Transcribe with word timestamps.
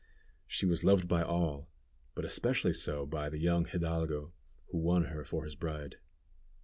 She 0.47 0.65
was 0.65 0.83
loved 0.83 1.07
by 1.07 1.21
all, 1.21 1.69
but 2.15 2.25
especially 2.25 2.73
so 2.73 3.05
by 3.05 3.29
the 3.29 3.37
young 3.37 3.65
hidalgo, 3.65 4.33
who 4.69 4.79
won 4.79 5.03
her 5.13 5.23
for 5.23 5.43
his 5.43 5.53
bride. 5.53 5.97